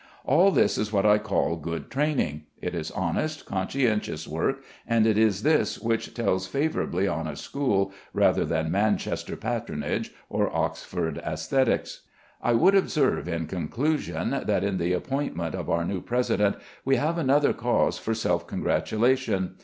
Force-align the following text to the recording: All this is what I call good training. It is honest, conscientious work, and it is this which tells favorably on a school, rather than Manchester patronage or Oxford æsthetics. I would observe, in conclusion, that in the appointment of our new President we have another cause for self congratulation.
All 0.25 0.49
this 0.49 0.79
is 0.79 0.91
what 0.91 1.05
I 1.05 1.19
call 1.19 1.55
good 1.57 1.91
training. 1.91 2.45
It 2.59 2.73
is 2.73 2.89
honest, 2.89 3.45
conscientious 3.45 4.27
work, 4.27 4.63
and 4.87 5.05
it 5.05 5.15
is 5.15 5.43
this 5.43 5.79
which 5.79 6.15
tells 6.15 6.47
favorably 6.47 7.07
on 7.07 7.27
a 7.27 7.35
school, 7.35 7.93
rather 8.11 8.43
than 8.43 8.71
Manchester 8.71 9.35
patronage 9.35 10.11
or 10.27 10.49
Oxford 10.57 11.21
æsthetics. 11.23 11.99
I 12.41 12.53
would 12.53 12.73
observe, 12.73 13.27
in 13.27 13.45
conclusion, 13.45 14.31
that 14.31 14.63
in 14.63 14.79
the 14.79 14.93
appointment 14.93 15.53
of 15.53 15.69
our 15.69 15.85
new 15.85 16.01
President 16.01 16.55
we 16.83 16.95
have 16.95 17.19
another 17.19 17.53
cause 17.53 17.99
for 17.99 18.15
self 18.15 18.47
congratulation. 18.47 19.53